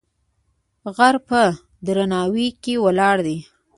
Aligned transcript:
غر 0.95 1.15
په 1.27 1.41
درناوی 1.85 2.47
کې 2.63 2.73
ولاړ 2.85 3.17
دی. 3.27 3.37